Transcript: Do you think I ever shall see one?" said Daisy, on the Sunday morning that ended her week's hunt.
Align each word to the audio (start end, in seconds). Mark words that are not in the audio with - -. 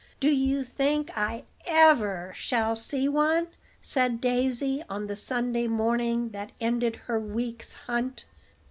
Do 0.19 0.31
you 0.31 0.63
think 0.63 1.15
I 1.15 1.43
ever 1.67 2.31
shall 2.35 2.75
see 2.75 3.07
one?" 3.07 3.49
said 3.81 4.19
Daisy, 4.19 4.81
on 4.89 5.05
the 5.05 5.15
Sunday 5.15 5.67
morning 5.67 6.29
that 6.29 6.53
ended 6.59 6.95
her 7.05 7.19
week's 7.19 7.73
hunt. 7.75 8.25